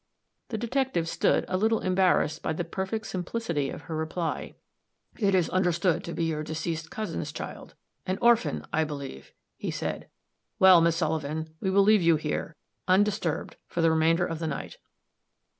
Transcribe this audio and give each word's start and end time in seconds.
The 0.47 0.57
detective 0.57 1.07
stood, 1.07 1.45
a 1.47 1.57
little 1.57 1.79
embarrassed 1.81 2.41
by 2.41 2.53
the 2.53 2.63
perfect 2.63 3.05
simplicity 3.05 3.69
of 3.69 3.83
her 3.83 3.95
reply. 3.95 4.55
"It 5.19 5.35
is 5.35 5.47
understood 5.51 6.03
to 6.05 6.13
be 6.13 6.23
your 6.23 6.41
deceased 6.41 6.89
cousin's 6.89 7.31
child 7.31 7.75
an 8.07 8.17
orphan, 8.19 8.65
I 8.73 8.83
believe," 8.83 9.31
he 9.57 9.69
said. 9.69 10.09
"Well, 10.57 10.81
Miss 10.81 10.95
Sullivan, 10.95 11.53
we 11.59 11.69
will 11.69 11.83
leave 11.83 12.01
you 12.01 12.15
here, 12.15 12.55
undisturbed, 12.87 13.57
for 13.67 13.81
the 13.81 13.91
remainder 13.91 14.25
of 14.25 14.39
the 14.39 14.47
night." 14.47 14.79